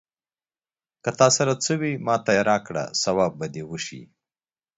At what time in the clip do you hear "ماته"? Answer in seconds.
2.05-2.31